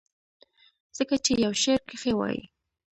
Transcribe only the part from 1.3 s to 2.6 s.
يو شعر کښې وائي: